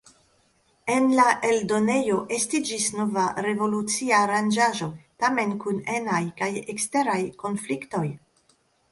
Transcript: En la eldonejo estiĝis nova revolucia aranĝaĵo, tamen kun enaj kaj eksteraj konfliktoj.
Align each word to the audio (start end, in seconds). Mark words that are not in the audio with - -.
En 0.91 1.03
la 1.17 1.25
eldonejo 1.47 2.15
estiĝis 2.37 2.87
nova 2.95 3.25
revolucia 3.47 4.15
aranĝaĵo, 4.27 4.87
tamen 5.25 5.53
kun 5.65 5.77
enaj 5.97 6.21
kaj 6.41 6.49
eksteraj 6.75 7.19
konfliktoj. 7.45 8.03